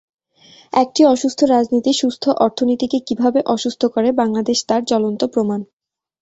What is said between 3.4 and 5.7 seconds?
অসুস্থ করে, বাংলাদেশ তার জ্বলন্ত প্রমাণ।